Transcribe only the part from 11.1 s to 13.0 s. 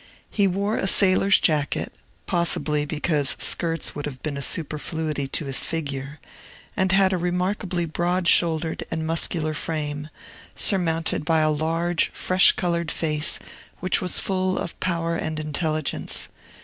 by a large, fresh colored